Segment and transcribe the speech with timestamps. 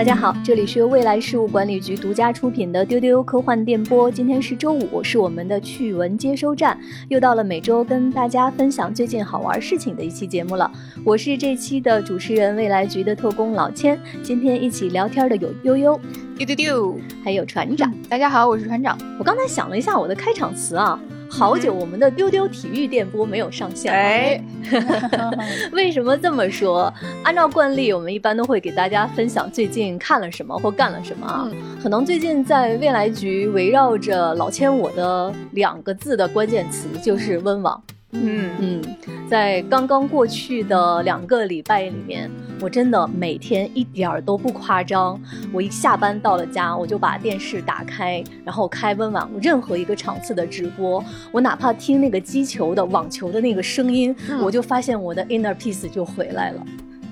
[0.00, 4.10] 大家好，这里是由未来事务管理局独家出品的丢丢科幻电波。
[4.10, 10.72] 今天是周五，是我们的趣闻接收站，又到了每周跟大家分享最近好玩事情的一期节目了。
[11.04, 14.00] 我是这期的主持人，未来局的特工老千。
[14.22, 16.00] 今天一起聊天的有悠悠、
[16.34, 17.92] 丢丢丢，还有船长。
[18.08, 18.96] 大家好，我是船长。
[19.18, 20.98] 我刚才想了一下我的开场词啊。
[21.30, 24.44] 好久我们的丢丢体育电波没有上线了，哎，
[25.72, 26.92] 为什么这么说？
[27.22, 31.48] 按照惯例，我们一般都会给大家分享最近看了什么或干了什么啊。
[31.82, 37.80] 可能最近在未来局围绕着老千我的两个字的关键词就是温网。
[38.12, 38.82] 嗯嗯，
[39.28, 42.28] 在刚刚过去的两个礼拜里面，
[42.60, 45.20] 我真的每天一点儿都不夸张。
[45.52, 56.66] 我一下班到了家，我就把电视打开，然后开温网任何一个场次的直播，我哪怕听那个击球的网球的那个声音，我就发现我的 inner peace 就回来了。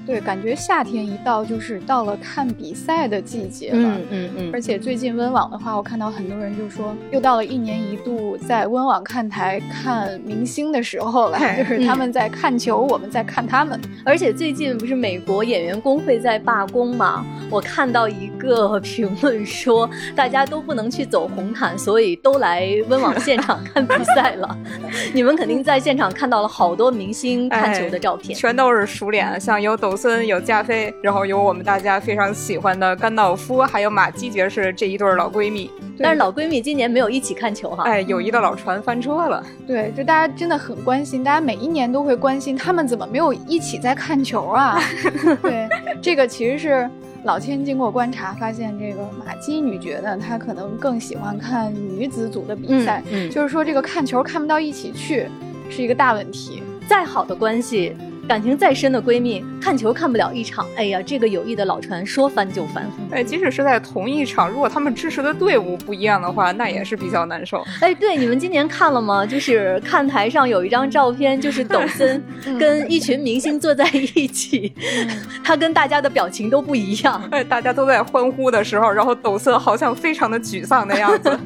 [0.09, 3.77] 对，感觉夏天一到就是到了看比赛的季节了。
[3.79, 4.51] 嗯嗯嗯。
[4.55, 13.79] 而且最近温网的话，我看到很多人就说，又到了一年一度在温网看台看明星的时候了，就是他们在看球，我们在看他们。
[14.03, 17.23] 而且最近不是美国演员工会在罢工吗？
[17.51, 24.57] 我看到一个评论说，大家都不能去走红毯，所以都来温网现场看比赛了。
[25.13, 29.98] 你们肯定在现场看到了好多明星看球的照片，全都是熟脸，像有抖。
[29.99, 35.69] 森有加菲，然后有我们大家非常喜欢的甘道夫，还有马基爵士这一对老闺蜜。
[35.99, 37.83] 但是老闺蜜今年没有一起看球哈。
[37.83, 39.45] 哎，友谊的老船翻车了。
[39.67, 44.81] 对，就大家真的很关心，大家每一年都会关心他们怎么没有一起在看球啊？
[45.43, 45.69] 对，
[46.01, 46.89] 这个其实是
[47.25, 53.03] 老千经过观察发现，这个马基女爵呢，她可能更喜欢看女子组的比赛，
[53.33, 55.27] 就是说这个看球看不到一起去
[55.69, 56.63] 是一个大问题。
[56.89, 57.95] 再好的关系。
[58.29, 62.87] 感情再深的闺蜜看球看不了一场，哎呀，这个友谊的老船说翻就翻。
[63.11, 67.65] 哎，即使是在同一场，如果他们支持的队伍不一样的话，那也是比较难受。
[67.81, 69.25] 哎，对，你们今年看了吗？
[69.25, 72.23] 就是看台上有一张照片，就是抖森
[72.61, 74.75] 跟一群明星坐在一起，
[75.43, 77.23] 他跟大家的表情都不一样。
[77.33, 81.39] 哎，大家都在欢呼的时候，然后抖森好像非常的沮丧的样子。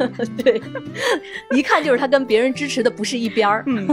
[0.42, 0.60] 对，
[1.54, 3.62] 一看就是他跟别人支持的不是一边儿。
[3.68, 3.86] 嗯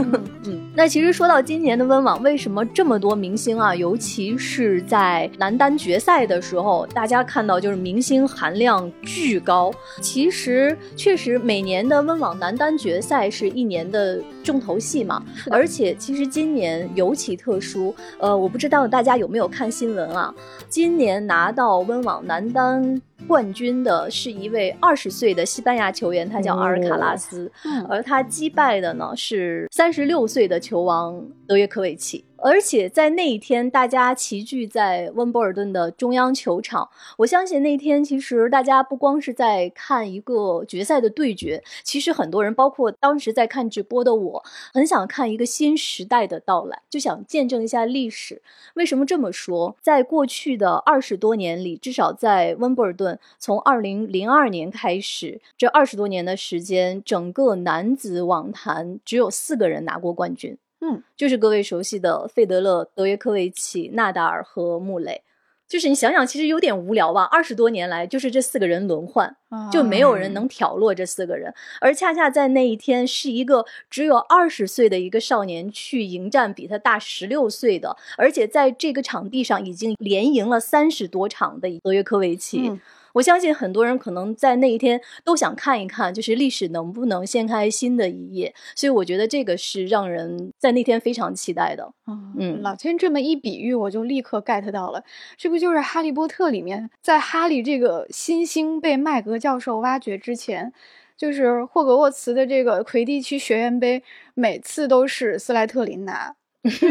[0.46, 0.59] 嗯。
[0.72, 2.64] 那其实说到今年的温网，为什么？
[2.66, 9.72] 这么多明星啊，尤其是在男单决赛的时候，大家看到就是明星含量巨高。
[10.00, 17.94] 其实确实每年的温网男单决赛是一年的重头戏嘛，而且其实今年尤其特殊。
[18.18, 20.32] 呃，我不知道大家有没有看新闻啊？
[20.68, 23.02] 今年拿到温网男单。
[23.26, 27.50] 冠军的是一位二十岁的西班牙球员，他叫阿尔卡拉斯，
[27.88, 32.24] 而他击败的呢是三十六岁的球王德约科维奇。
[32.42, 36.88] 而且在那一天，大家齐聚在温布尔顿的中央球场。
[37.18, 48.40] 我相信那天，其实大家不光是在看一个决赛的对决，其实很多人，包括当时在看直播的我，很想看一个新时代的到来，就想见证一下历史。
[48.74, 49.76] 为什么这么说？
[49.82, 60.56] 在过去的二十多年里，至少在温布尔顿，从二零零二年开始，这二十多年的时间，整个男子网坛只有四个人拿过冠军。
[60.80, 65.22] 嗯，就是各位熟悉的费德勒、德约科维奇、纳达尔和穆雷。
[65.68, 67.22] 就是你想想，其实有点无聊吧？
[67.22, 69.36] 二十多年来，就是这四个人轮换，
[69.70, 71.54] 就没有人能挑落这四个人。
[71.80, 82.72] 而恰恰在那一天，是一个只有二十岁的一个少年去迎战比他大十六岁的，而且在这个场地上已经连赢了三十多场的德约科维奇。
[83.12, 88.54] 我相信很多人可能在那一天都想看一看，就是历史能不能掀开新的一页。
[88.74, 91.92] 所以我觉得这个是让人在那天非常期待的。
[92.38, 95.02] 嗯，老天这么一比喻，我就立刻 get 到了，
[95.36, 100.72] 这不就是《哈利波特》里面，在哈利这个新星被麦格教授挖掘之前，
[101.16, 104.02] 就是霍格沃茨的这个魁地奇学院杯，
[104.34, 106.34] 每次都是斯莱特林拿。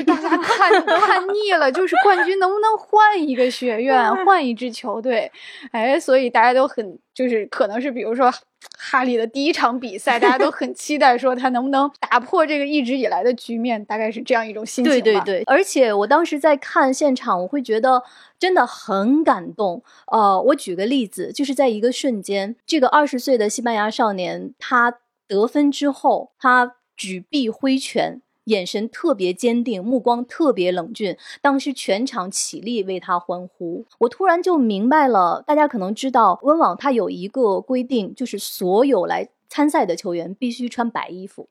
[0.06, 5.32] 大家看 看腻了，就是冠军能不能换一个学院，换一支球队？
[5.72, 8.34] 哎，所以大家都很就是可能是比如说
[8.78, 14.92] 哈利的第一场比赛，大家都 很期待说他能不能打破这个一直以来的局面，大概是这样一种心情。
[14.92, 18.02] 对对对，而且我当时在看现场，我会觉得
[18.40, 19.84] 真的很感动。
[20.08, 24.96] 呃，我举个例子，就是在一个瞬间，这个二十岁的西班牙少年他
[25.28, 28.22] 得分之后，他举臂挥拳。
[28.50, 31.16] 眼神特别坚定，目光特别冷峻。
[31.42, 35.44] 当时全场起立为他欢呼，我突然就明白了。
[35.48, 41.48] 大家可能知道，温网它有一个规定，就是所有来参赛的球员必须穿白衣服。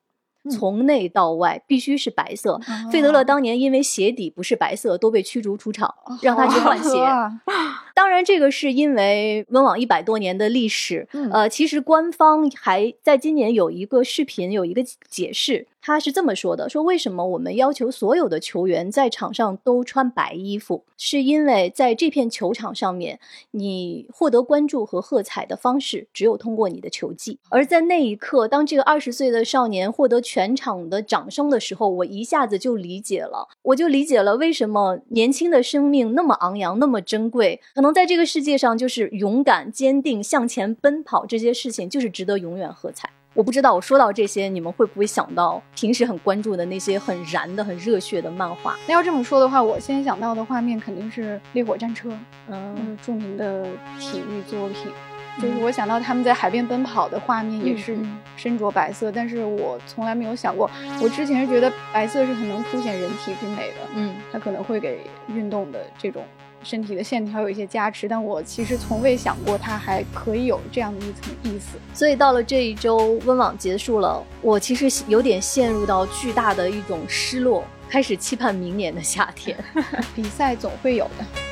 [0.50, 2.58] 从内到外必须是白色。
[2.90, 6.90] 费德勒当年因为鞋底不是白色，都被驱逐出场，让他去换鞋。
[7.98, 11.08] 当然，这个是因为温网一百多年的历史。
[11.10, 23.18] 嗯呃，其实官方还在今年有一个视频，有一个解释，他是这么说的：说为什么我们要求所有的球员在场上都穿白衣服，是因为在这片球场上面，
[23.50, 27.40] 你获得关注和喝彩的方式只有通过你的球技。
[27.48, 37.60] 而在那一刻，当这个二十岁的少年获得全场的掌声的时候，我一下子就理解了，我就理解了为什么年轻的生命那么昂扬，那么珍贵。
[37.74, 43.08] 可能在这个世界上，就是勇敢、坚定、向前奔跑这些事情，就是值得永远喝彩。
[43.34, 48.76] 我不知道我说到这些，你们会不会想到平时很关注的那些很燃的、很热血的漫画？
[48.88, 52.08] 那要这么说的话，我先想到的画面肯定是《烈火战车》，
[52.48, 53.64] 嗯嗯，著名的
[54.00, 54.86] 体育作品。
[55.40, 57.96] 就是我想到他们在海边奔跑的画面，也是
[58.36, 60.68] 身着白色，但是我从来没有想过，
[61.00, 66.24] 我之前是觉得白色是很能凸显人体之美的，嗯，它可能会给运动的这种
[66.68, 71.78] 身体的线条有一些加持，但我其实从未想过它还可以有这样的一层意思。
[71.94, 79.56] 所以到了这一周温网结束了，我其实有点陷入到巨大的一种失落，开始期盼明年的夏天。
[80.14, 81.47] 比赛总会有的。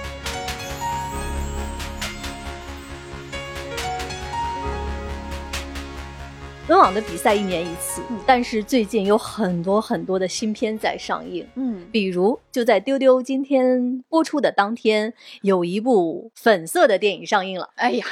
[6.69, 11.47] 温网的比赛一年一次，嗯但是最近有很多很多的新片在上映。
[11.55, 17.71] 嗯，比如，就在丢丢今天播出的当天，有一部粉色的电影上映了。
[17.77, 18.05] 哎呀，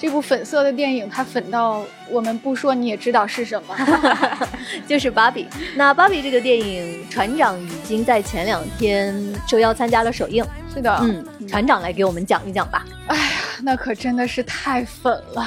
[0.00, 3.76] 这部粉色的电影，它粉到我们不说你也知道是什么。
[4.88, 5.46] 就是芭比。
[5.76, 9.14] 那芭比这个电影，船长已经在前两天
[9.46, 10.44] 受邀参加了首映。
[10.74, 12.84] 是的，嗯，船长来给我们讲一讲吧。
[13.06, 13.32] 哎呀，
[13.62, 15.46] 那可真的是太粉了。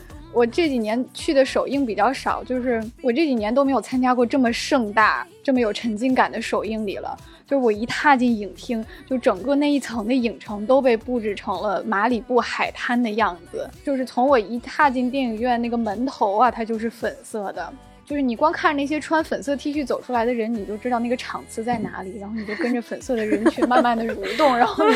[0.34, 7.16] 我这几年去的首映比较少，就是我这几年都没有参加过这么盛大、这么有沉浸感的首映礼了。
[7.46, 13.68] 就是我一踏进影厅，就整个那一层的影城都被布置成了马里布海滩的样子。
[13.84, 17.72] 就是从我一踏进电影院那个门头啊，它就是粉色的。
[18.06, 24.94] 就是你光看着那些穿粉色 T 恤走出来的人，你就知道那个场次在哪里，然后你就跟着粉色的人群慢慢的蠕动，然后你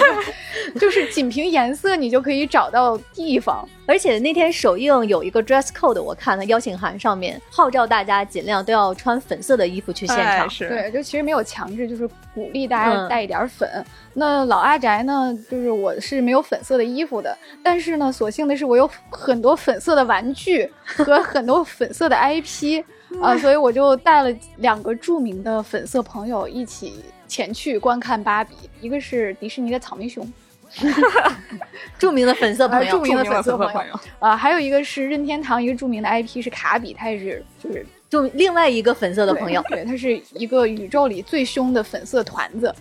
[0.74, 3.68] 就 就是仅凭颜色你就可以找到地方。
[3.86, 10.24] 而且那天首映有一个 dress code，我看了邀请函上面号召大家尽量都要穿粉色的衣服去现场。
[10.24, 13.68] 哎是，对，就其实没有强制，就是鼓励大家嗯带一点粉。
[14.12, 22.82] 那老阿宅呢，就是我是没有粉色的衣服的，但是呢，所幸的是我有很多粉色的玩具和很多粉色的 IP
[23.22, 30.30] 啊、所以我就带了两个著名的粉色朋友一起前去观看芭比，一个是迪士尼的草莓熊，
[31.98, 39.62] 著名的粉色朋友，啊著名的粉色朋友啊、还有一个是任天堂一个著名的 IP 是卡比，他也是就是就另外一个粉色的朋友。
[39.68, 42.74] 对，对，他是一个宇宙里最凶的粉色团子。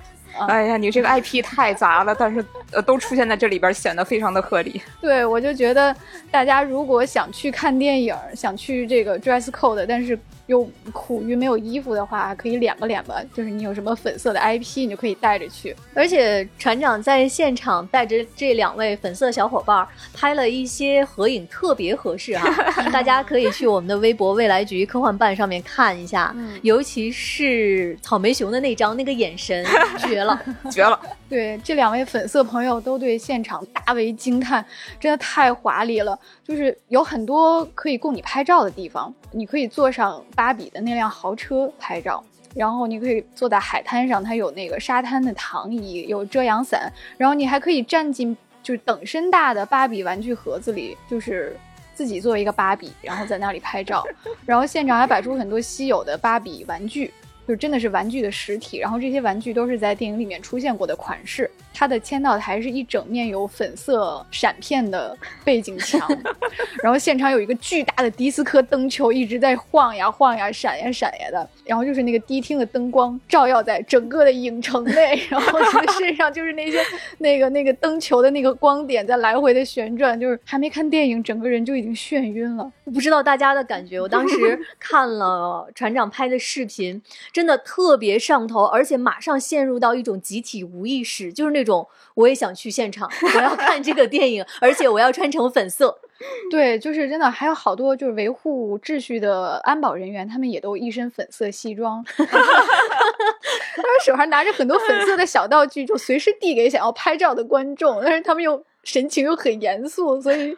[0.48, 4.80] 哎呀，你这个 IP 太杂了，但是呃都出现在这里边，显得非常的合理。
[5.02, 5.96] 对，我就觉得
[6.30, 10.18] 大家如果想去看电影，想去这个 dress code，但是
[10.48, 15.76] 又苦于没有衣服的话，可以脸吧脸吧，就是你有什么粉色的 IP，你就可以带着去。
[15.94, 22.44] 而且船长在现场带着这两位粉色小伙伴儿拍了一些合影，特别合适啊、
[22.92, 29.66] 大家可以去我们的微博未来局科幻办上面看一下，嗯尤其是草莓熊的那张，那个眼神
[30.00, 30.42] 绝了。
[30.72, 31.00] 绝了！
[31.30, 34.64] 对，这两位粉色朋友都对现场大为惊叹，
[35.00, 36.18] 真的太华丽了。
[36.44, 42.24] 就是有很多可以供你拍照的地方，你可以坐上芭比的那辆豪车拍照。
[42.56, 51.56] 然后你可以坐在海滩上，它有那个沙滩的躺椅，有遮阳伞，然后你还可以站进就是等身大的芭比玩具盒子里，就是
[51.94, 54.04] 自己做一个芭比，然后在那里拍照。
[54.46, 57.14] 然后现场还摆出很多稀有的芭比玩具，
[57.48, 61.50] 就真的是玩具的实体，然后这些玩具都是在电影里面出现过的款式。
[61.74, 66.02] 它的签到台是一整面有粉色闪片的背景墙，
[66.82, 76.80] 然后现场有一个巨大的迪斯科灯球一直在晃呀晃呀、闪呀闪呀的，然后就是那个迪厅的灯光照耀在整个的影城内，然后你的 身上就是那些
[77.20, 82.72] 那个那个灯球的那个光点在来回的旋转，就是还没看电影，整个人就已经眩晕了。
[82.86, 87.00] 不知道大家的感觉，我当时看了船长拍的视频，
[87.38, 96.00] 真的特别上头，而且马上陷入到一种集体无意识，就是那种我也想去现场，我要看这个电影，而且我要穿成粉色。
[96.50, 110.58] 对，就是真的，还有好多就是维护秩序的安保人员，他们也都一身粉色西装， 他们手上拿着很多粉色的小道具，就随时递给想要拍照的观众，但是他们又神情又很严肃，所以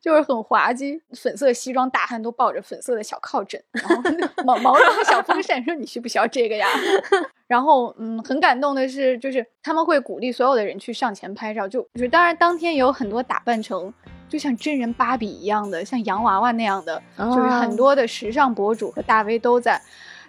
[0.00, 4.02] 就是很滑稽，粉色西装大汉都抱着粉色的小靠枕，然后
[4.44, 6.66] 毛毛绒的小风扇，说你需不需要这个呀？
[7.46, 13.92] 然后，嗯，很感动的是，就是他们会鼓励所有的人去上前拍照，就就是当然当天也有很多打扮成
[14.28, 19.80] 就像真人芭比一样的，像洋娃娃那样的，就是很多的时尚博主和大 V 都在。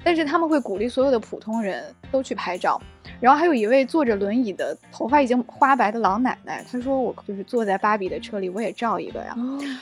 [0.03, 2.81] 但是他们会鼓励所有的普通人都去拍照，
[3.19, 9.35] 然后还有一位坐着轮椅的头发已经花白的老奶奶，她说我就是坐在芭比的车里，我也照一个呀。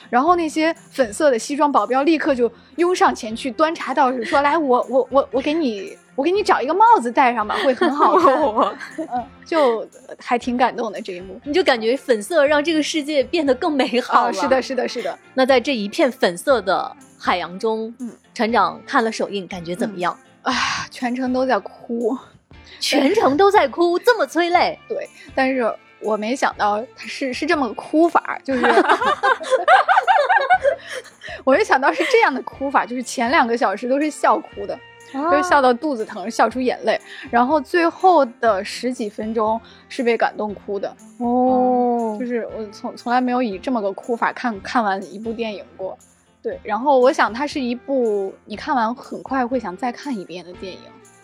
[0.09, 8.77] 然后那些粉色的西装保镖立刻就拥上前去端茶倒水，说来我我我我给你我给你找一个帽子戴上吧，会很好看。
[9.13, 14.33] 嗯，就还挺感动的这一幕，你就感觉粉色让这个世界变得更美好了。
[14.33, 15.17] 是的，是的，是的。
[15.33, 16.95] 那在这一片粉色的。
[17.19, 20.17] 海洋中，嗯，船长看了首映，感觉怎么样？
[20.41, 20.53] 啊，
[20.89, 22.17] 全程都在哭，
[22.79, 24.79] 全程都在哭， 这么催泪。
[24.87, 28.65] 对，但是我没想到他是是这么个哭法，就是
[31.43, 34.79] 我没想到是这样的哭法，就是前两个小时都是笑哭的，
[35.11, 36.99] 就是笑到肚子疼，笑出眼泪，
[37.29, 39.59] 然后最后的十几分钟
[39.89, 40.95] 是被感动哭的。
[41.17, 45.97] 哦，就是我从从来没有以这么个哭法看看完一部电影过。
[46.41, 50.79] 对，然后我想它是一部你看完很快会想再看一遍的电影，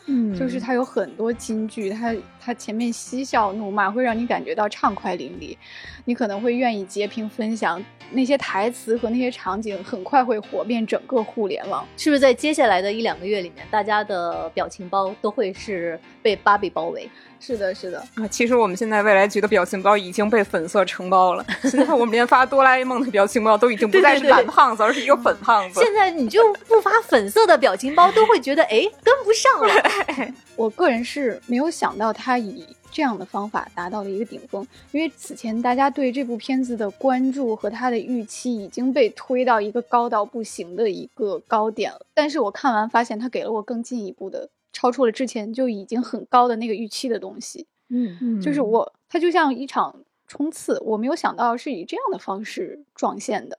[0.08, 5.58] 嗯，就是它有很多金句，它它前面嬉笑怒骂会让你感觉到畅快淋漓，
[6.04, 11.88] 你可能会愿意截屏分享那些台词和那些场景，很快会火遍整个互联网。
[11.98, 17.10] 是不是在接下来的一两个月里面，大家的表情包都会是被芭比包围？
[17.40, 21.46] 是的，是的啊，其实我们现在未来局的表情包已经被粉色承包了。
[21.62, 25.80] 现在我们连发哆啦 A 梦的表情包都已经不再是蓝胖子，而是一个粉胖子。
[25.80, 30.34] 现在你就不发粉色的表情包，都会觉得哎跟不上了。
[30.56, 42.00] 我个人是没有想到他以这样的方法达到了一个顶峰，因为此前大家对这部片子的关注和他的预期已经被推到一个高到不行的一个高点了。
[42.14, 44.50] 但是我看完发现，他给了我更进一步的。
[44.76, 48.18] 超出了之前就已经很高的那个预期的东西，嗯。
[48.22, 53.58] 嗯，就是我，它就像一场冲刺，我没有想到是以这样的方式撞线的，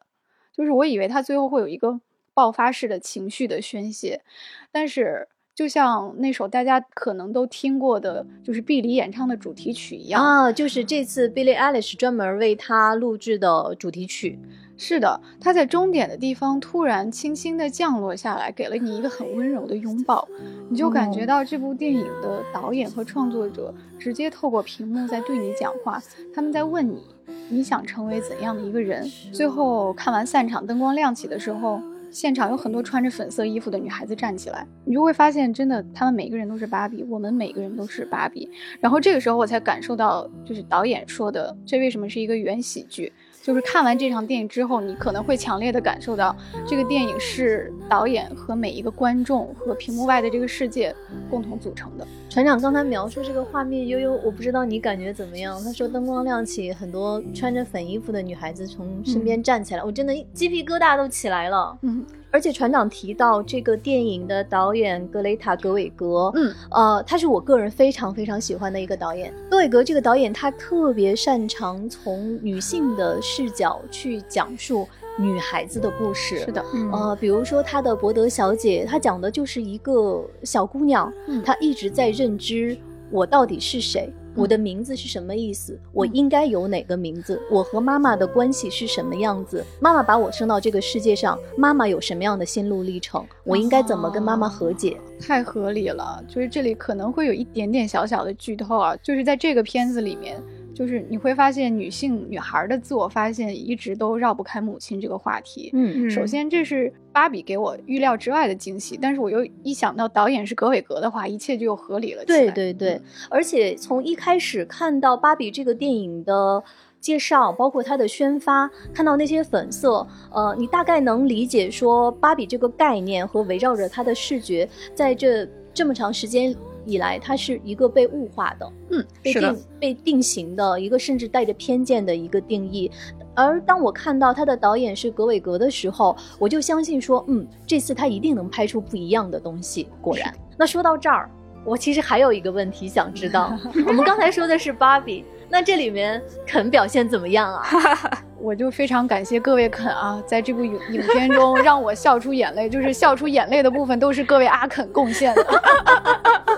[0.52, 1.98] 就是我以为它最后会有一个
[2.34, 4.22] 爆发式的情绪的宣泄，
[4.70, 14.38] 但是就像那首大家可能都听过的，就是碧梨演唱的主题曲一样啊，就是这次 Billie Eilish 专门为他录制的主题曲。
[14.76, 20.28] 是的，他在终点的地方突然轻轻地降落下来，给了你一个很温柔的拥抱，
[20.68, 25.98] 你就感觉到这部电影的导演和创作者直接透过屏幕在对你讲话，
[26.34, 27.02] 他们在问你，
[27.48, 29.10] 你想成为怎样的一个人？
[29.32, 31.80] 最后看完散场，灯光亮起的时候，
[32.16, 38.48] 现场有很多穿着粉色衣服的女孩子站起来，你就会发现，真的，他们每个人都是芭比，我们每个人都是芭比。
[38.80, 43.12] 然后这个时候我才感受到，就是导演说的，这为什么是一个原喜剧？
[43.42, 46.34] 就是看完这场电影之后，你可能会强烈的感受到，
[46.66, 50.96] 这个电影是导演和每一个观众和屏幕外的这个世界
[51.28, 52.08] 共同组成的。
[52.36, 55.58] 船长刚才描述这个画面，悠悠，我不知道你感觉怎么样？
[55.64, 61.78] 他说灯光亮起，很多穿着粉衣服的女孩子从身边站起来，我真的鸡皮疙瘩都起来了。
[61.80, 62.04] 嗯。
[62.30, 69.32] 而且船长提到这个电影的导演格雷塔·格韦格，嗯，呃，他是我个人非常非常喜欢的一个导演。
[69.48, 74.86] 格韦格这个导演，他特别擅长从女性的视角去讲述
[75.18, 76.38] 女孩子的故事。
[76.38, 81.12] 是的，呃，比如说她的《伯德小姐》，她讲的就是一个小姑娘，
[81.44, 82.76] 她一直在认知
[83.10, 84.12] 我到底是谁。
[84.34, 85.80] 我的名字是什么意思？
[85.94, 87.40] 我应该有哪个名字？
[87.50, 89.64] 我和妈妈的关系是什么样子？
[89.80, 93.26] 妈妈把我生到这个世界上，妈妈有什么样的心路历程？
[93.44, 95.00] 我应该怎么跟妈妈和解？
[95.18, 100.38] 太合理了，就是这里可能会有一点点小小的剧透啊，就是在这个片子里面。
[100.76, 105.70] 就是你会发现，女性女孩的自我发现一直都绕不开母亲这个话题。
[105.72, 112.22] 嗯，首先这是芭比给我预料之外的惊喜，但是我又一想到导演是格韦格的话，一切就又合理了。
[112.26, 116.62] 对对对，而且从一开始看到芭比这个电影的
[117.00, 126.54] 介绍，包括它的宣发，看到那些粉色，呃，你大概能理解说芭比这个概念和围绕着它的视觉，在这这么长时间。
[126.86, 132.90] 以来，它是一个被物化的，嗯，被定被定型的一个，甚至带着偏见的一个定义。
[133.34, 139.88] 而当我看到他的导演是格韦格的时候，我就相信说，嗯，这次他一定能拍出不一样的东西。
[140.00, 141.28] 果然，那说到这儿，
[141.64, 143.54] 我其实还有一个问题想知道，
[143.86, 147.62] 我们刚才说的是芭比，那这里面肯表现怎么样啊？
[148.40, 155.46] 我就非常感谢各位肯啊，在这部影影片中让我笑出眼泪，就是笑出眼泪的部分都是各位阿肯贡献的。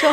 [0.00, 0.08] 就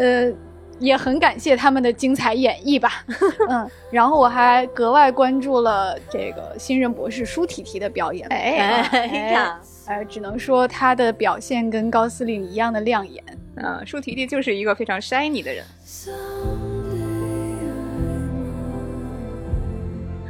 [0.00, 0.32] 呃，
[0.78, 3.04] 也很感谢他们的精彩演绎吧。
[3.48, 8.26] 嗯，然后我还格外关注了这个新任博士舒提提的表演。
[8.28, 13.22] 哎哎呀，呃，只能说他的表现跟高司令一样的亮眼。
[13.56, 15.64] 嗯，舒提提就是一个非常 shiny 的人。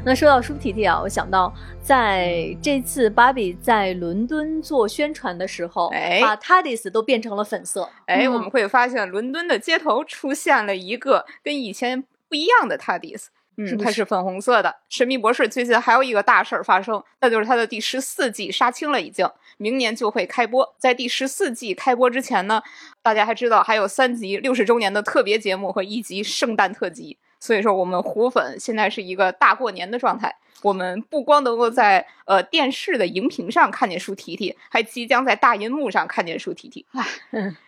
[0.09, 7.87] 那说到舒提提啊，我想到在这次芭比在伦敦做宣传的时候，哎把 TARDIS 都变成了粉色。
[8.07, 13.27] 哎，嗯我们会发现伦敦的街头出现了一个跟以前不一样的 TARDIS。
[13.59, 14.75] 嗯，它是粉红色的。
[14.89, 20.75] 神秘博士最近还有一个大事儿发生，那就是它的第十四季杀青了，已经明年就会开播。
[20.79, 22.63] 在第十四季开播之前呢，
[23.03, 27.19] 大家还知道还有三集六十周年的特别节目和一集圣诞特辑。
[27.41, 30.35] 所以说，我们虎粉现在是一个大过年的状态。
[30.63, 36.85] 我们不光能够在呃电视的荧屏上看见舒提提，还即将在大银幕上看见舒提提。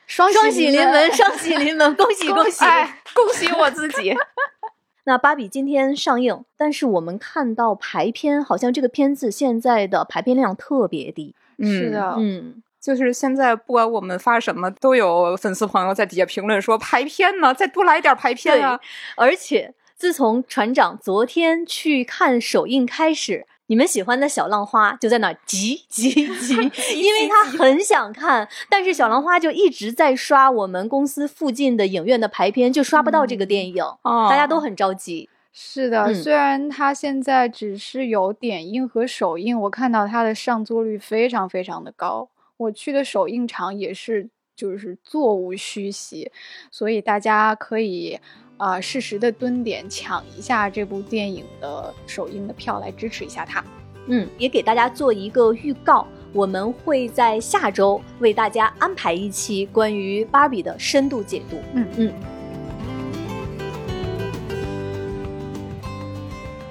[0.09, 2.65] 双双喜临门，双喜临门， 恭喜恭喜！
[2.65, 4.13] 哎，恭喜我自己！
[5.05, 11.37] 那芭比今天上映，但是我们看到排片，好像这个片子现在的排片量特别低。
[11.61, 18.81] 是的，嗯，就是现在不管我们发什么，都有粉丝朋友在底下评论说排片呢，再多来一点排片啊！
[19.17, 26.11] 而且自从船长昨天去看首映开始，你们喜欢的小浪花就在那儿急急
[26.41, 35.29] 急，因为他很想看，但是小浪花就一直在刷我们公司附近的影院的排片，就刷不到这个电影，哦大家都很着急。
[35.53, 42.29] 是的，嗯虽然它现在只是有点映和首映，我看到它的上座率非常非常的高。
[42.61, 46.31] 我去的首映场也是，就是座无虚席，
[46.71, 48.13] 所以大家可以
[48.59, 53.65] 啊、呃适时的蹲点抢一下这部电影的首映的票来支持一下它。
[54.09, 61.57] 嗯，也给大家做一个预告，我们会在下周为大家安排一期关于芭比的深度解读。
[61.73, 62.13] 嗯嗯。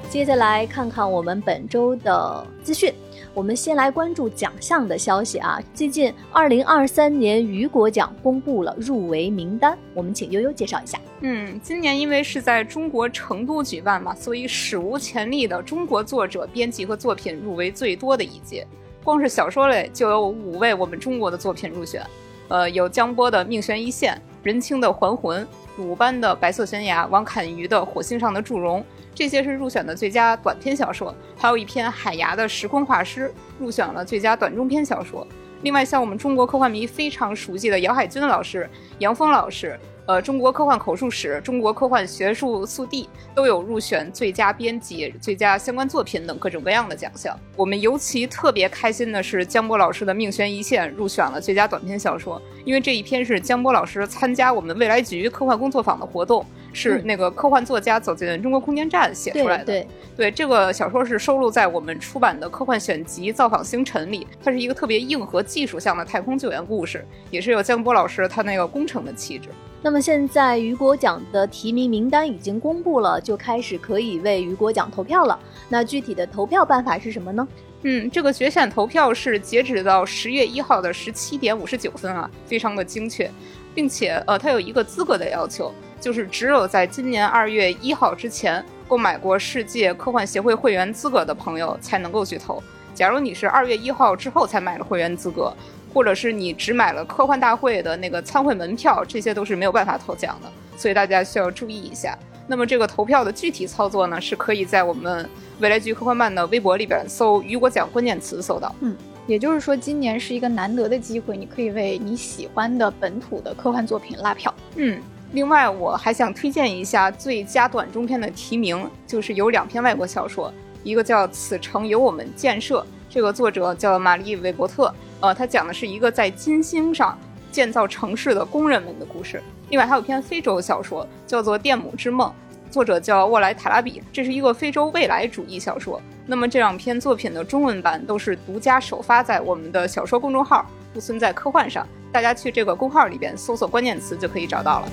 [0.07, 2.93] 接下来看看我们本周的资讯。
[3.33, 5.59] 我们先来关注奖项的消息啊。
[5.73, 10.99] 最近，二零二三年雨果奖公布了入围名单，我们请悠悠介绍一下。
[11.21, 18.65] 嗯，今年因为是在中国成都举办嘛，所以史无前例的中国作者、编辑和作品入围最多的一届。
[19.03, 22.05] 光是小说类就有五位我们中国的作品入选，
[22.47, 25.43] 呃，有江波的《命悬一线》，任清的《还魂》，
[25.77, 28.81] 鲁班的《白色悬崖》，王侃瑜的《火星上的祝融》，
[29.19, 31.13] 这些是入选的最佳短篇小说。
[31.35, 33.27] 还有一篇海牙的《时空画师》
[33.59, 35.27] 入选了最佳短中篇小说。
[35.61, 39.77] 另外，像我们中国科幻迷非常熟悉的姚海军老师、杨峰老师，
[40.09, 47.37] 呃，中国科幻口述史、中国科幻学术速递都有入选最佳编辑、最佳相关作品等各种各样的奖项。
[47.55, 56.43] 我们尤其特别开心的是，江波老师的《命悬一线》入选了最佳短篇小说，因为这一篇是江波老师参加我们未来局科幻工作坊的活动，
[56.73, 59.65] 是嗯那个科幻作家走进中国空间站写出来的。
[59.65, 69.49] 对，对，这个小说是收录在我们出版的科幻选集《造访星辰》里，它是一个特别硬核技术向的太空救援故事，也是有江波老师他那个工程的气质。
[69.81, 75.39] 那么现在雨果奖的提名名单已经公布了，就开始可以为雨果奖投票了。
[75.69, 77.47] 那具体的投票办法是什么呢？
[77.83, 83.31] 嗯，这个决选投票是截止到十月一号的十七点五十九分啊，非常的精确，
[83.73, 92.61] 并且呃，它有一个资格的要求，就是只有在今年二月一号之前购买过世界科幻协会会员资格的朋友才能够去投。
[92.93, 95.53] 假如你是二月一号之后才买了会员资格，
[95.93, 102.17] 或者是你只买了科幻大会的那个参会门票，这些都是没有办法投奖的，所以大家需要注意一下。
[102.47, 108.73] 那么这个投票的具体操作呢，是可以在我们未来局科幻漫的微博里边搜“雨果奖”关键词搜到。
[108.81, 108.95] 嗯
[109.27, 114.51] 也就是说，今年是一个难得的机会，你可以为你喜欢的本土的科幻作品拉票。
[114.75, 114.99] 嗯，
[115.33, 120.51] 另外我还想推荐一下最佳短中篇的提名，就是有两篇外国小说，
[120.83, 127.17] 一个叫《此城由我们建设》，这个作者叫玛丽·韦伯特，呃，他讲的是一个在金星上
[127.51, 129.41] 建造城市的工人们的故事。
[129.69, 132.29] 另外还有一篇非洲小说，叫做《电母之梦》，
[132.71, 135.99] 作者叫沃莱塔拉比，这是一个非洲未来主义小说。
[136.27, 144.87] 那么这两篇作品的中文版都是独家首发在我们的小说公众号“不存在科幻”上，大家去这个公号里边搜索关键词就可以找到了。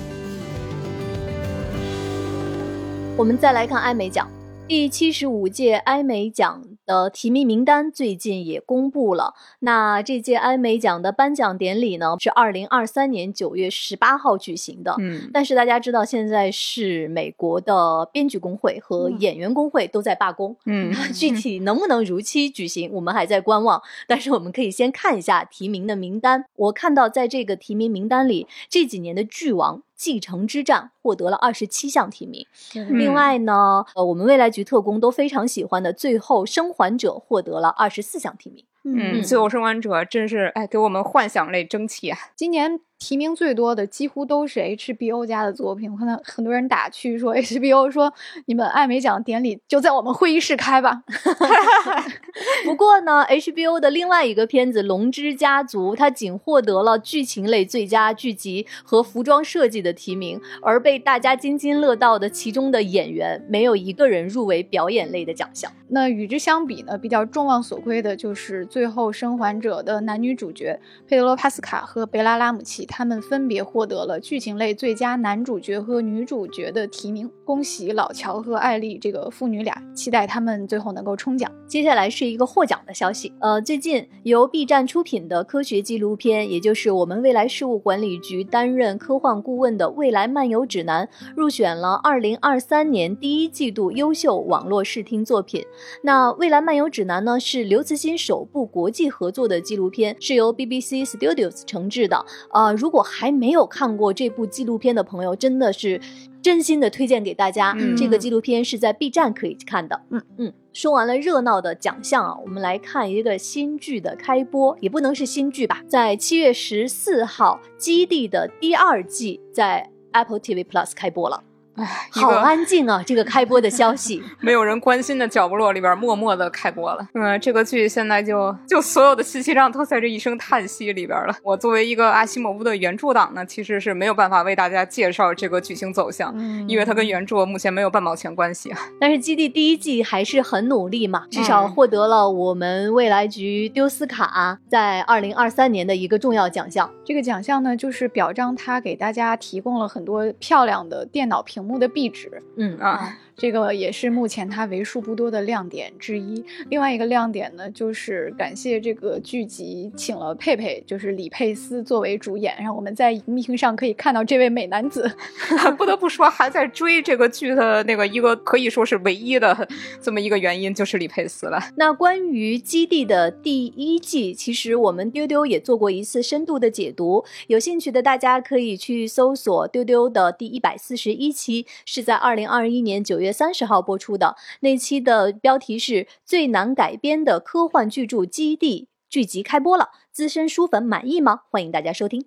[3.15, 4.27] 我们再来看艾美奖，
[4.67, 9.35] 第七十五届艾美奖的提名名单最近也公布了。
[9.59, 14.95] 那这届艾美奖的颁奖典礼呢，是二零二三年九月十八号举行的。
[14.97, 23.81] 嗯但是大家知道，现在是美国的编剧工会和嗯演员工会都在罢工， 嗯具体能不能如期举行，我们还在观望。
[24.07, 26.45] 但是我们可以先看一下提名的名单。
[26.55, 32.45] 我看到在这个提名名单里，这几年的剧王继承之战》获得了二十七项提名。
[32.75, 38.63] 嗯另外呢，呃，我们未来局特工都非常喜欢的《最后生还者》获得了二十四项提名。
[38.83, 42.17] 嗯，嗯最后生还者真是哎，给我们幻想类争气啊！
[42.35, 48.11] 今年提名最多的几乎都是 HBO 家的作品，我看到很多人打趣说 HBO 说
[48.45, 51.03] 你们艾美奖典礼就在我们会议室开吧。
[52.65, 65.71] 不过呢，HBO 的另外一个片子《龙之家族》，它仅获得了剧情类最佳剧集和服装设计的提名，而被大家津津乐道的其中的演员，没有一个人入围表演类的奖项。
[65.89, 77.29] 那与之相比呢，比较众望所归的就是《最后生还者》的男女主角佩德罗·帕斯卡和贝拉·拉姆齐，他们分别获得了剧情类最佳男主角和女主角的提名。
[77.45, 81.49] 恭喜老乔和艾丽这个父女俩，期待他们最后能够冲奖。
[81.65, 95.65] 接下来是一个获奖的消息，呃，最近由 B 站出品的科学纪录片，也就是我们未来事务管理局担任科幻顾问的《未来漫游指南》，入选了2023年第一季度优秀网络视听作品。
[96.03, 102.25] 那《未来漫游指南》呢，是刘慈欣首部国际合作的纪录片，是由 BBC Studios 承制的。
[102.53, 105.99] 呃，如果还没有看过这部纪录片的朋友，真的是
[106.41, 107.75] 真心的推荐给大家。
[107.77, 109.99] 嗯这个纪录片是在 B 站可以看的。
[110.11, 121.43] 嗯嗯，说完了热闹的奖项啊，我们来看一个新剧的开播，也不能是新剧吧，在七月十四号，《基地》的第二季在 Apple TV Plus 开播了。
[121.77, 123.01] 哎，好安静啊！
[123.05, 127.07] 这个开播的消息， 没有人关心的角落里边，默默的开播了。
[127.13, 131.35] 嗯，这个剧现在就就所有的信息量都在这一声叹息里边了。
[131.43, 138.79] 我作为一个阿西莫夫的原著党呢，其实是没有办法为大家介绍这个剧情走向，嗯因为它跟原著目前没有半毛钱关系啊。
[138.99, 146.89] 但是《基地》第一季还是很努力嘛，至少嗯获得了我们未来局丢斯卡在二零二三年的一个重要奖项。
[147.05, 152.29] 这个奖项呢，就是表彰他给大家提供了很多漂亮的电脑屏幕的壁纸。
[152.55, 156.43] 嗯啊，这个也是目前它为数不多的亮点之一。
[156.69, 165.11] 另外一个亮点呢，就是感谢这个剧集请了佩佩，就是李佩斯作为主演，让我们在荧屏上可以看到这位美男子。
[165.77, 169.67] 不得不说，还在追这个剧的那个一个可以说是唯一的
[170.01, 171.61] 这么一个原因，就是李佩斯了。
[171.75, 184.35] 那关于《基地》的第一季，其实我们丢丢也做过一次深度的解读，有兴趣的大家可以去搜索丢丢的第一百四十一期，是在二零二一年九月月三十号播出的。
[184.61, 191.41] 那期的标题是“最难改编的科幻巨著《基地》”，剧集开播了，资深书粉满意吗？
[191.51, 192.25] 欢迎大家收听。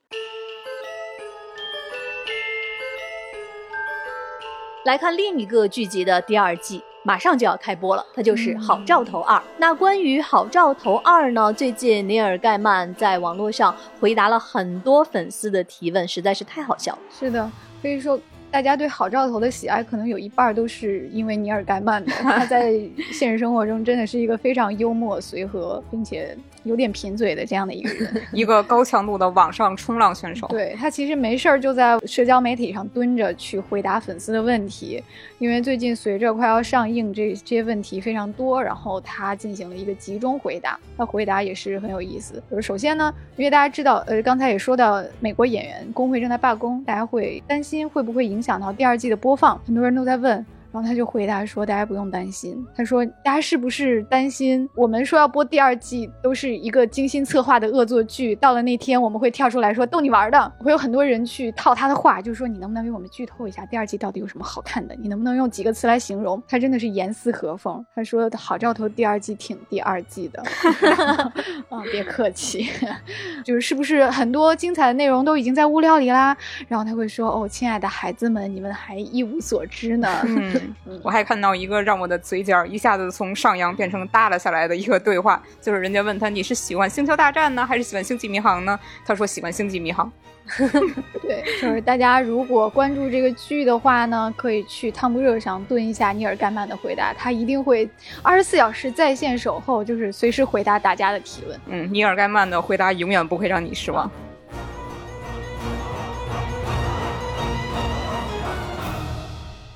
[4.85, 9.39] 来看另一个剧集的第二季，马上就要开播了，它就是《好兆头二》。
[9.59, 16.99] 那关于《好兆头二》呢，最近尼尔盖曼在网络上回答了很多粉丝的提问，实在是太好笑了。
[17.11, 17.51] 是的，
[17.83, 18.19] 可以说
[18.51, 22.11] 大家对好兆头的喜爱，可能有一半都是因为尼尔盖曼的。
[22.21, 22.73] 他在
[23.13, 28.23] 现实生活中真的是一个非常幽默、随和，并且有点贫嘴的这样的一个人。
[28.33, 30.47] 一个高强度的网上冲浪选手。
[30.49, 35.03] 对他其实没事儿就在社交媒体上蹲着去回答粉丝的问题，
[35.39, 40.79] 因为最近随着快要上映，这这些问题非常多，然后他进行了一个集中回答。
[40.97, 42.43] 他回答也是很有意思。
[42.51, 50.45] 就是首先呢，因为大家知道，呃，刚才也说到美国演员工会正在罢工，大家会担心会不会影响到第二季的播放，很多人都在问。
[50.73, 58.35] 然后他就回答说：“大家不用担心。”他说：“大家是不是担心我们说要播第二季都是一个精心策划的恶作剧？
[58.37, 64.95] 到了那天我们会跳出来说逗你玩的。”会有很多人去套他的话，就说：“你能不能给我们剧透一下第二季到底有什么好看的？
[65.01, 67.85] 你能不能用几个词来形容？”他真的是严丝合缝。
[67.95, 70.43] 他说：“好兆头第二季挺第二季的。
[71.69, 72.69] ”啊，别客气，
[73.45, 76.37] 就是是不是很多精彩的内容都已经在物料里啦？
[76.69, 80.60] 然后他会说：“哦，亲爱的孩子们，你们还一无所知呢。”嗯，
[81.03, 88.79] 我还看到一个让我的嘴角一下子从上扬变成耷拉下来的一个对话，就是人家问他你是喜欢星球大战呢，还是喜欢星际迷航呢？
[89.05, 90.11] 他说喜欢星际迷航。
[91.23, 97.89] 对，就是大家如果关注这个剧的话呢，可以去汤姆热上蹲一下尼尔盖曼的回答，他一定会
[98.21, 101.61] 二十四小时在线守候，就是随时回答大家的提问。
[101.67, 104.11] 嗯，尼尔盖曼的回答永远不会让你失望。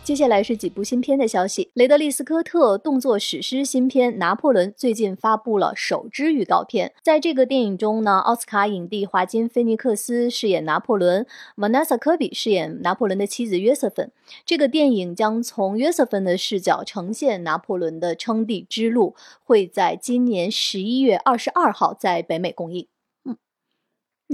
[0.05, 1.71] 接下来是几部新片的消息。
[1.73, 6.93] 雷德利·斯科特动作史诗新片《拿破仑》最近发布了首支预告片。
[7.03, 14.13] 在这个电影中呢，奥斯卡影帝华金·菲尼克斯饰演拿破仑，Vanessa Kirby 饰演拿破仑的妻子约瑟芬。
[14.45, 22.87] 这个电影将从约瑟芬的视角呈现拿破仑的称帝之路，会在今年十一月二十二号在北美公映。
[23.25, 23.39] 嗯，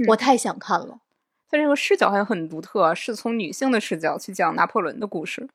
[0.09, 0.97] 我太想看了。
[1.49, 5.47] 它这个视角还很独特，是从女性的视角去讲拿破仑的故事。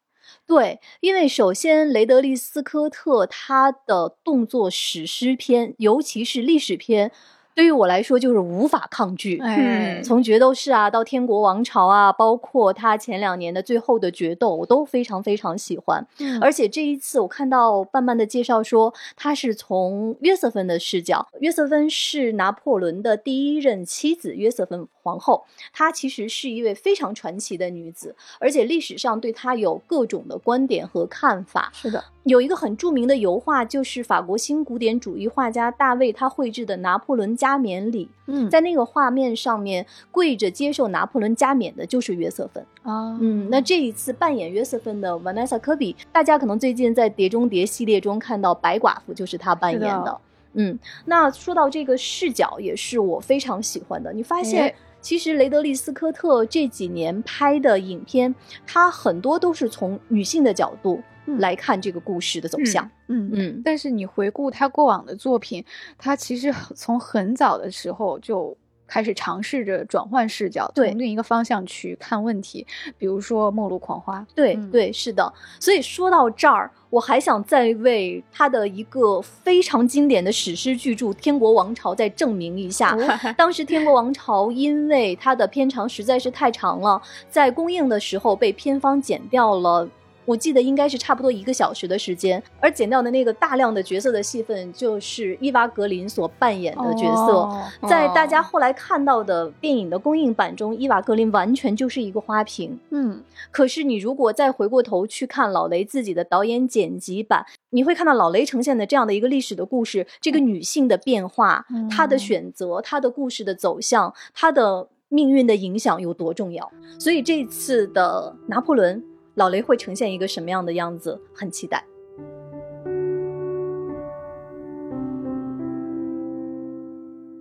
[0.47, 7.13] 对，因为首先雷德利·斯科特他的动作史诗片，尤其是历史片。
[7.57, 9.41] 对于我来说，就是无法抗拒。
[9.43, 16.07] 嗯，从决斗士啊到天国王朝啊，包括他前两年的最后的决斗，我都非常非常喜欢。
[16.19, 21.27] 嗯而且这一次我看到慢慢的介绍说，他是从约瑟芬的视角。
[21.41, 25.47] 约瑟芬是拿破仑的第一任妻子，约瑟芬皇后。
[25.73, 31.71] 她其实是一位非常传奇的女子，而且历史上对她有各种的观点和看法。
[31.73, 38.09] 是的，有一个很著名的油画，就是法国新古典主义画家大卫他绘制的拿破仑加冕礼。
[38.29, 42.67] 嗯在那个画面上面跪着接受拿破仑加冕的就是约瑟芬。
[42.83, 50.05] 啊，嗯，那这一次扮演约瑟芬的 Vanessa 科比，大家可能最近在《碟中谍》系列中看到白寡妇就是她扮演的。
[50.05, 50.21] 的
[50.55, 54.13] 嗯，那说到这个视角，也是我非常喜欢的。
[54.13, 58.35] 你发现哎，其实雷德利·斯科特这几年拍的影片，
[58.67, 61.05] 他很多都是从女性的角度嗯
[61.39, 62.89] 来看这个故事的走向。
[63.09, 65.65] 嗯嗯但是你回顾他过往的作品，
[65.99, 72.65] 他其实从很早的时候就开始尝试着转换视角，从另一个方向去看问题。
[72.97, 75.33] 比如说《末路狂花》，对、嗯对，是的。
[75.59, 82.97] 所以说到这儿，我还想再为他的一个非常经典的史诗巨著《天国王朝》再证明一下。
[83.37, 89.89] 当时《天国王朝》因为它的片长实在是太长了，在公映的时候被片方剪掉了。
[90.27, 97.33] 我记得应该是差不多一个小时的时间，而剪掉的那个大量的角色的戏份，就是伊娃·格林所扮演的角色。
[97.33, 102.79] 哦在大家后来看到的电影的公映版中，伊娃·格林完全就是一个花瓶。
[102.91, 116.69] 嗯，可是你如果再回过头去看老雷自己的导演剪辑版，你会看到老雷呈现的这样的一个历史的故事，这个女性的变化，嗯她的选择，她的故事的走向，她的命运的影响有多重要。
[116.99, 119.03] 所以这次的拿破仑，
[119.37, 121.85] 老雷会呈现一个什么样的样子，很期待。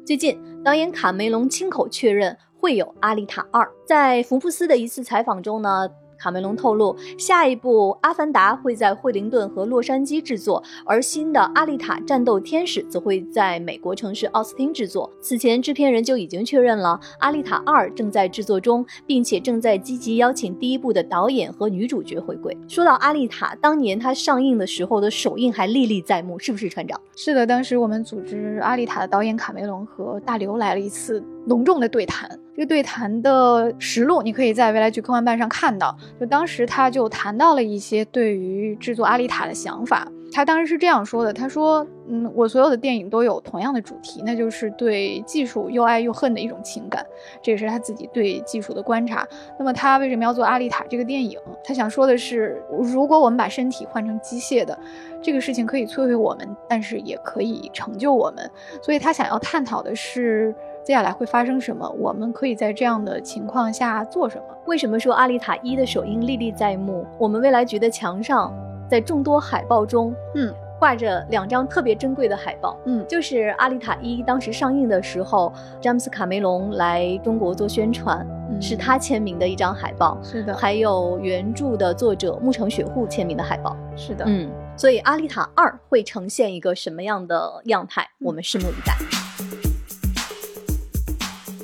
[0.06, 3.64] 最近，导演卡梅隆亲口确认会有《阿丽塔二》。
[3.88, 15.10] 在福布斯的一次采访中呢，卡梅隆透露，下一部《阿凡达》会在惠灵顿和洛杉矶制作，而新的《阿丽塔：战斗天使》则会在美国城市奥斯汀制作。
[15.20, 22.56] 此前，制片人就已经确认了《阿丽塔二》正在制作中，并且正在积极邀请第一部的导演和女主角回归。
[22.68, 27.00] 说到《阿丽塔》，当年它上映的时候的首映还历历在目，是不是船长？
[27.16, 32.30] 是的，当时我们组织《阿丽塔》的导演卡梅隆和大刘来了一次隆重的对谈。
[32.56, 35.94] 这个对谈的实录，你可以在未来剧科幻办上看到。
[36.18, 40.08] 就当时他就谈到了一些对于制作《阿丽塔》的想法。
[40.32, 47.06] 他当时是这样说的：“他说，嗯，我所有的电影都有同样的主题，那就是对技术又爱又恨的一种情感。
[47.42, 49.26] 这也是他自己对技术的观察。
[49.58, 51.38] 那么他为什么要做《阿丽塔》这个电影？
[51.64, 54.78] 他想说的是，如果我们把身体换成机械的，
[55.22, 58.50] 这个事情可以摧毁我们，但是也可以成就我们。
[58.82, 60.56] 所以他想要探讨的是。”
[60.86, 61.90] 接下来会发生什么？
[61.98, 64.44] 我们可以在这样的情况下做什么？
[64.68, 67.04] 为什么说《阿丽塔一》的首映历历在目？
[67.18, 68.54] 我们未来局的墙上，
[68.88, 88.08] 在众多海报中，嗯，挂着两张特别珍贵的海报，嗯，就是《阿丽塔一》当时上映的时候，詹姆斯·卡梅隆来中国做宣传，嗯是他签名的一张海报，是的，还有原著的作者木城雪户签名的海报，是的，嗯，所以《阿丽塔二》会呈现一个什么样的样态？
[88.20, 88.94] 我们拭目以待。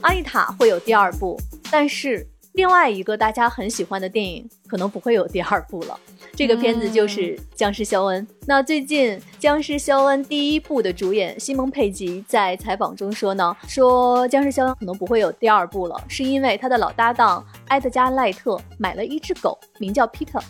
[0.01, 5.99] 阿丽塔会有第二部，但是另外一个大家很喜欢的电影可能不会有第二部了。
[6.35, 8.25] 这个片子就是《僵尸肖恩》。
[8.47, 20.41] 那最近《僵尸肖恩》第一部的主演西蒙佩吉在采访中说呢，说《僵尸肖恩》可能不会有第二部了，是因为他的老搭档埃德加·赖特买了一只狗，名叫 Peter。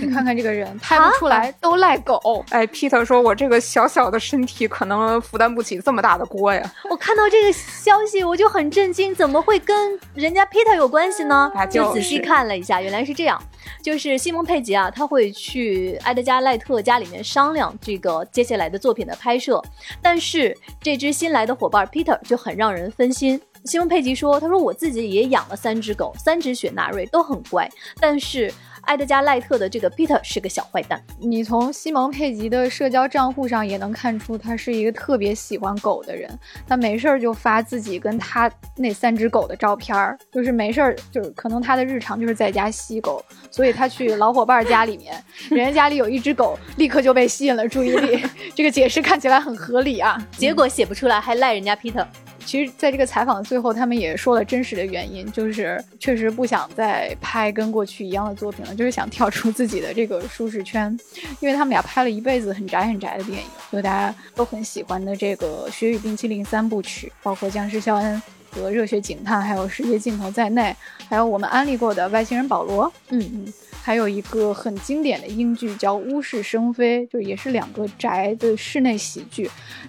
[0.00, 2.44] 你看看这个人，拍不出来都赖狗。
[2.50, 6.62] 哎，Peter 说：“我这个小小的身体可能负担不起这么大的锅呀。
[6.88, 11.50] 我看到这个消息，我就很震惊，怎么会跟人家 Peter 有关系呢？
[11.54, 13.42] 啊就仔细看了一下，原来是这样，
[13.82, 19.62] 就是西蒙佩吉啊，他会去埃德加·赖特家里面商量这个接下来的作品的拍摄，
[20.00, 23.40] 但是这只新来的伙伴 Peter 就很让人分心。
[23.64, 28.52] 西蒙佩吉说：“他说我自己也养了三只狗，三只雪纳瑞都很乖，但是
[28.86, 31.00] 埃德加·赖特的这个 Peter 是个小坏蛋。
[31.20, 36.28] 你从西蒙佩吉的社交账户上也能看出，他是一个特别喜欢狗的人。
[36.66, 45.14] 他没事儿就发自己跟他那三只狗的照片儿，就是没事儿，就是可能他的日常就是在家吸狗，所以他去老伙伴家里面，
[45.50, 48.22] 人家家里有一只狗，立刻就被吸引了注意力。
[48.54, 50.16] 这个解释看起来很合理啊。
[50.36, 52.06] 结果写不出来，还赖人家 Peter。
[52.46, 60.96] 其实，在这个采访的最后，他们也说了真实的原因，就是确实不想再拍跟过去一样的作品了，就是想跳出自己的这个舒适圈。
[61.40, 68.22] 因为他们俩拍了一辈子很宅很宅的电影，就大家都很喜欢的这个《雪与冰淇淋》三部曲，包括《僵尸肖恩》
[68.56, 70.74] 和《热血警探》，还有《世界尽头》在内，
[71.08, 72.86] 还有我们安利过的《外星人保罗》。
[73.08, 73.52] 嗯嗯。
[73.82, 79.44] 还有一个很经典的英剧叫《巫士生非》，就也是两个宅的室内喜剧，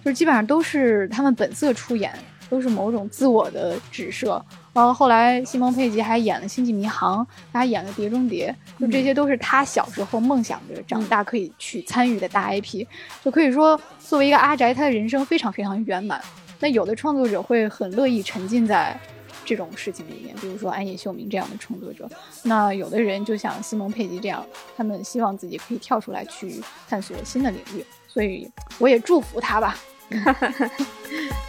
[0.05, 2.13] 就是基本上都是他们本色出演，
[2.49, 4.43] 都是某种自我的指涉。
[4.73, 12.85] 然后后来西蒙佩吉还演了《星际迷航》，他还演了《碟中谍》，就这些都是他小时候梦想着长大可以去参与的大 IP。
[13.23, 16.21] 就可以说，作为一个阿宅，他的人生非常非常圆满。
[16.59, 18.99] 那有的创作者会很乐意沉浸在。
[19.45, 22.09] 这种事情里面，比如说安野秀明这样的创作者，
[22.43, 28.45] 那有的人就像西蒙佩吉这样，他们希望自己可以跳出来去探索新的领域，所以
[28.77, 29.77] 我也祝福他吧。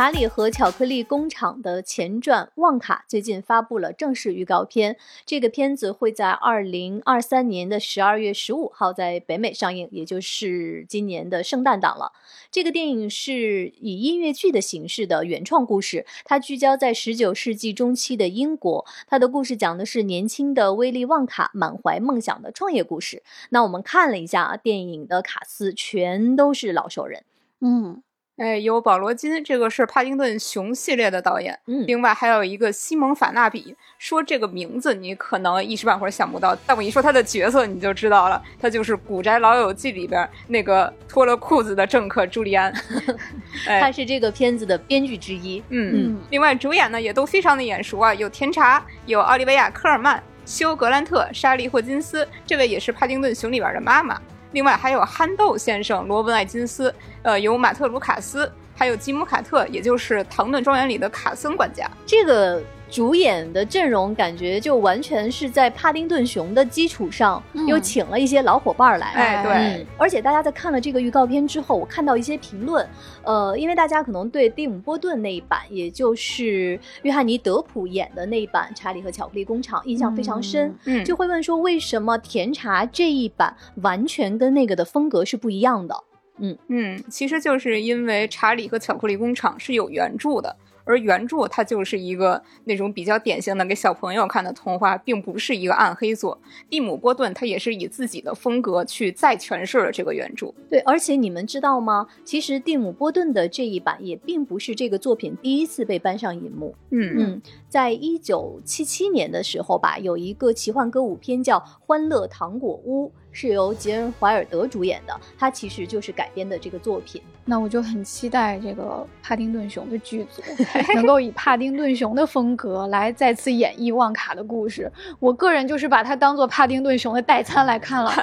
[0.00, 4.96] 查理和巧克力工厂的前传《旺卡》最近发布了正式预告片。
[5.26, 12.12] 这个片子会在二零二三年的十二月十五号在北美上映，也就是今年的圣诞档了。
[12.50, 18.86] 这个电影是以音乐剧的形式的原创故事，它聚焦在十九世纪中期的英国。
[19.06, 23.22] 它的故事讲的是年轻的威利·旺卡满怀梦想的创业故事。
[23.50, 27.22] 那我们看了一下电影的卡司，全都是老熟人。
[27.60, 28.02] 嗯。
[28.40, 31.58] 哎，有保罗金，这个是帕丁顿熊系列的导演。
[31.66, 33.76] 嗯，另外还有一个西蒙法纳比。
[33.98, 42.72] 说这个名字，你可能一时半会儿想不到，但我一说他的角色，你就知道了，他就是《古宅老友记》里边那个脱了裤子的政客朱利安。
[43.78, 45.62] 他是这个片子的编剧之一。
[45.68, 46.20] 嗯嗯。
[46.30, 54.18] 另外主演呢也都非常的眼熟啊，有甜茶，有奥利维亚·科尔曼、休·格兰特、莎莉·霍金斯，这位也是帕丁顿熊里边的妈妈。
[54.52, 61.90] 另外还有憨豆先生罗文·艾金斯，呃，有马特·卢卡斯，还有吉姆·卡特，也就是唐顿庄园里的卡森管家。
[62.04, 62.62] 这个。
[62.90, 69.06] 主演的阵容感觉就完全是在帕丁顿熊的基础上，又请了一些老伙伴来。
[69.12, 69.86] 哎，对。
[69.96, 72.84] 而且大家在看了这个预告片之后，我看到一些评论，
[73.22, 85.94] 呃，因为大家可能对蒂姆·波顿那一版，也就是约翰尼·德普演的那一版《查理和巧克力工厂》印象非常深，嗯，就会问说为什么甜茶这一版完全跟那个的风格是不一样的？
[86.38, 90.56] 嗯嗯，其实就是因为《查理和巧克力工厂》是有原著的。
[90.84, 96.40] 而原著它就是一个那种比较典型的给小朋友看的童话，并不是一个暗黑作。
[96.68, 100.52] 蒂姆·波顿他也是以自己的风格去再诠释了这个原著。
[100.68, 102.06] 对，而且你们知道吗？
[102.24, 106.74] 其实蒂姆·波顿的这一版也并不是这个作品第一次被搬上银幕。
[106.90, 113.08] 嗯嗯，在一九七七年的时候吧，有一个奇幻歌舞片叫《欢乐糖果屋》。
[113.32, 117.22] 是由杰恩·怀尔德主演的，他其实就是改编的这个作品。
[117.44, 120.42] 那我就很期待这个帕丁顿熊的剧组
[120.94, 124.90] 能够以帕丁顿熊的风格来再次演绎旺卡的故事。
[125.18, 128.12] 我个人就是把它当做帕丁顿熊的代餐来看了。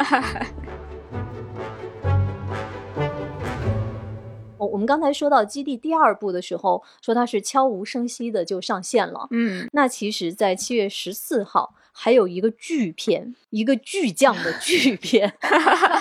[4.58, 9.28] 我我们刚才说到《基地》第二部的时候，说它是悄无声息的就上线了。
[9.32, 11.74] 嗯，那其实，在七月十四号。
[12.00, 15.34] 还有一个巨片，一个巨匠的巨片，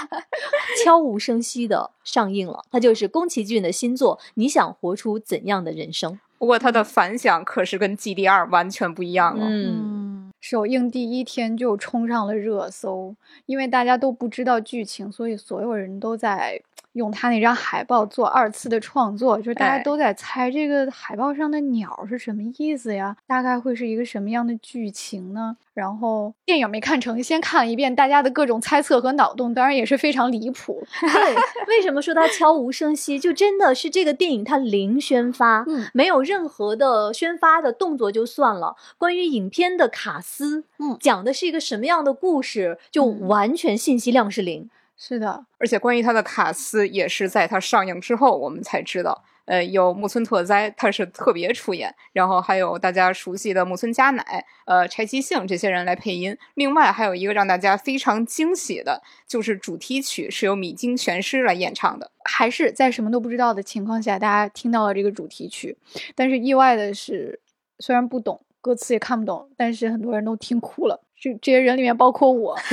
[0.85, 2.63] 悄无声息的上映了。
[2.71, 6.13] 它就是宫崎骏的新作《你想活出怎样的人生》。
[6.37, 9.47] 不过它的反响可是跟《G D 二》完全不一样了。
[9.49, 16.61] 嗯，首映第一天就冲上了热搜，因为大家都不知道剧情，所以所有人都在。
[16.97, 23.15] 用他那张海报做二次的创作，就是大家都在猜这个海报上的鸟是什么意思呀？
[23.27, 25.57] 大概会是一个什么样的剧情呢？
[25.75, 30.83] 然后电影没看成，先看了一遍，大家的各种猜测和脑洞，当然也是非常离谱。
[31.03, 31.35] 对，
[31.69, 33.19] 为什么说它悄无声息？
[33.19, 38.75] 就真的是这个电影它零宣发，嗯，没有任何的宣发的动作就算了。
[38.97, 44.71] 关于影片的卡斯，嗯，讲的是一个什么样的故事，就完全信息量是零。
[44.99, 56.37] 是的，而且关于他的卡斯也是在他上映之后我们才知道，呃，有木村拓哉他是特别出演，然后还有大家熟悉的木村佳乃、呃柴崎幸这些人来配音。
[56.55, 65.77] 另外还有一个让大家非常惊喜的，就是主题曲是由米津玄师来演唱的，还是在什么都不知道的情况下，大家听到了这个主题曲。
[66.15, 67.39] 但是意外的是，
[67.79, 71.03] 虽然不懂歌词也看不懂，但是很多人都听哭了。
[71.15, 72.59] 这这些人里面包括我。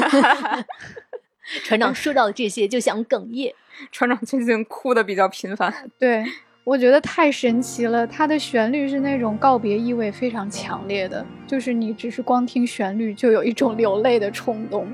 [1.64, 3.54] 船长说到这些就想哽咽。
[3.91, 5.74] 船长最近哭的比较频繁。
[6.00, 6.24] 对，
[6.64, 8.06] 我觉得太神奇了。
[8.06, 14.88] 它的旋律是那种告别意味非常强烈的，就是你只是光听旋律就有一种流泪的冲动，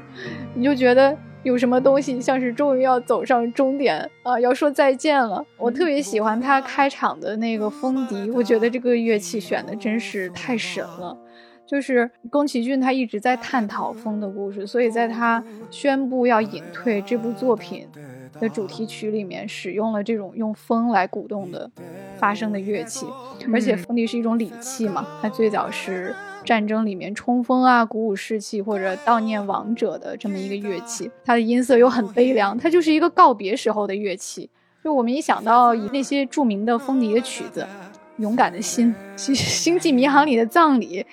[0.56, 5.46] 你就觉得有什么东西像是终于要走上终点啊，要说再见了。
[5.58, 11.18] 我特别喜欢他开场的那个风笛，我觉得这个乐器选的真是太神了。
[11.70, 17.88] 就是宫崎骏他一直在探讨风的故事，所以在他宣布要隐退这部作品
[18.40, 21.70] 的主题曲里面，使用了这种用风来鼓动的
[22.18, 23.06] 发声的乐器，
[23.54, 34.50] 而且风笛是一种礼器嘛，它最早是战争里面冲锋啊、鼓舞士气或者悼念亡者的这么一个乐器，它的音色又很悲凉，它就是一个告别时候的乐器。
[34.84, 37.62] 就我们一想到以那些著名的风笛的曲子，
[38.18, 38.96] 《勇敢的心》
[39.36, 41.06] 《星际迷航》里的葬礼。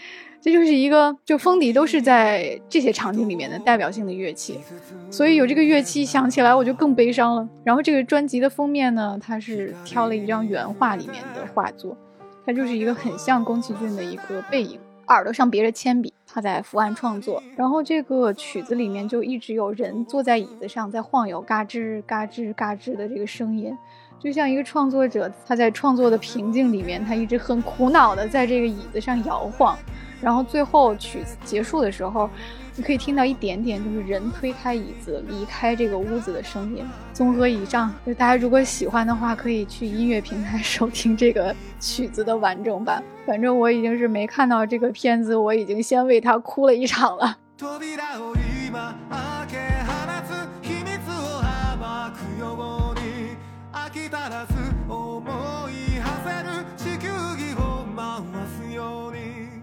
[0.47, 4.61] 这就是一个，就风笛都是在这些场景里面的代表性的乐器，
[5.11, 7.49] 所以有这个乐器响起来，我就更悲伤了。
[7.65, 11.97] 然后这个专辑的封面呢，它是挑了一张原画里面的画作，
[12.47, 14.79] 它就是一个很像宫崎骏的一个背影，
[15.09, 17.43] 耳朵上别着铅笔，他在伏案创作。
[17.57, 23.77] 然后这个曲子里面就一直有人坐在椅子上在晃悠，嘎吱嘎吱嘎吱的这个声音，
[24.21, 29.77] 就像一个创作者他在创作的瓶颈里面，他一直很苦恼的在这个椅子上摇晃。
[30.27, 32.29] 然后最后曲子结束的时候，
[32.75, 36.85] 你可以听到一点点就是人推开椅子离开这个屋子的声音。
[37.13, 43.01] 综合以上，就大家如果喜欢的话，可以去音乐平台收听这个曲子的完整版。
[43.25, 47.39] 反正我已经是没看到这个片子，我已经先为他哭了一场了。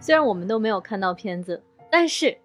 [0.04, 2.38] 虽然我们都没有看到片子，但是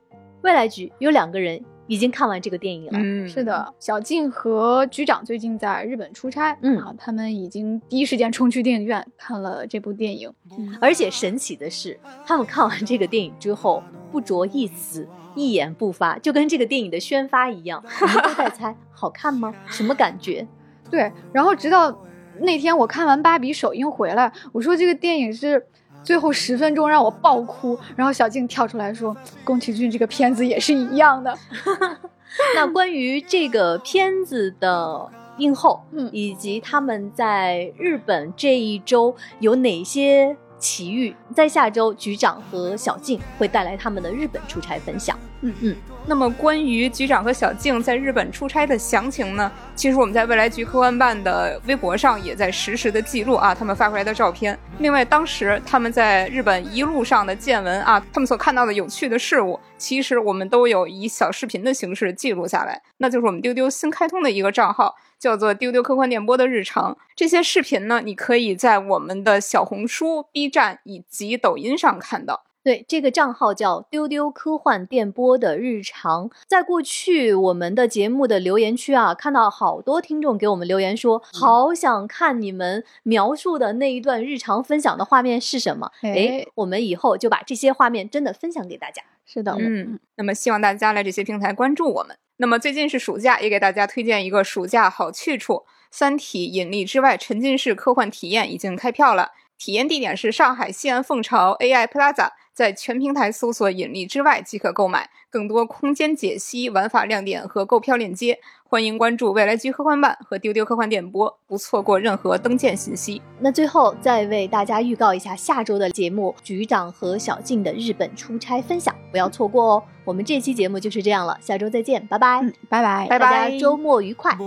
[0.43, 2.93] 未来局有两个人已经看完这个电影了。
[2.93, 10.33] 嗯，是的，小静和局长最近在日本出差，嗯，啊，他们已经第一时间冲去电影院看了这部电影。
[10.81, 13.83] 而且神奇的是，他们看完这个电影之后
[14.13, 19.53] 不着一词，一言不发，就跟这个电影的宣发一样，我们都在猜好看吗？
[19.67, 20.47] 什么感觉？
[20.89, 22.05] 对，然后直到
[22.39, 25.67] 那天我看完芭比首映回来，我说这个电影是。
[26.03, 31.37] 最后十分钟让我爆哭，然后小静跳出来说：“宫崎骏这个片子也是一样的。
[32.55, 45.19] ”那关于这个片子的映后，嗯，以及他们在日本这一周有哪些奇遇，在下周局长和小静会带来他们的日本出差分享。
[45.41, 45.77] 嗯嗯。
[46.07, 49.51] 那么关于局长和小静在日本出差的详情呢？
[49.77, 54.59] 其实我们在未来局科幻办的微博上也在实时的记录啊，他们发回来的照片。
[54.79, 62.83] 另外，当时他们在日本一路上的见闻啊，他们所看到的有趣的事物，其实我们都有以小视频的形式记录下来。
[62.99, 66.99] 那就是我们丢丢新开通的一个账号，叫做“丢丢科幻电波”的日常。
[67.17, 72.45] 这些视频呢，你可以在我们的小红书、B 站以及抖音上看到。
[72.65, 76.29] 对，这个账号叫“丢丢科幻电波”的日常。
[76.47, 85.93] 在过去我们的节目的留言区啊，看到好多听众给我们留言说，好想看你们描述的那一段日常分享的画面是什么。
[86.03, 89.03] 哎，我们以后就把这些画面真的分享给大家。
[89.31, 90.01] 是的，嗯。
[90.17, 92.17] 那么希望大家来这些平台关注我们。
[92.39, 99.33] 那么最近是暑假，也给大家推荐一个暑假好去处——《三体：引力之外》沉浸式科幻体验已经开票了。
[99.59, 105.11] 体验地点是上海西安凤巢 AI Plaza，在全平台搜索“引力之外”即可购买。
[105.31, 113.22] 更多空间解析、玩法亮点和购票链接，欢迎关注未来局科幻办和丢丢科幻电波，不错过任何登舰信息。
[113.40, 119.84] 那最后再为大家预告一下下周的节目：局长和小静的日本出差分享，不要错过哦。
[120.04, 124.38] 我们这期节目就是这样了，下周再见，拜拜，拜拜，拜拜，大家周末愉快。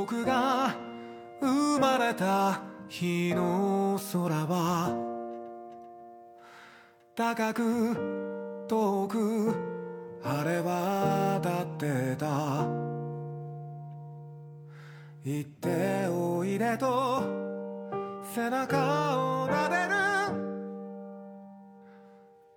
[2.89, 4.95] 日の空は
[7.17, 7.97] 高く
[8.69, 9.53] 遠く
[10.23, 12.90] 晴れ渡ってた
[15.24, 17.22] 行っておいでと
[18.34, 19.92] 背中を撫でる。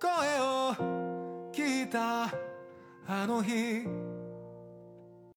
[0.01, 0.09] 声
[0.41, 2.23] を聞いた
[3.07, 4.04] あの日。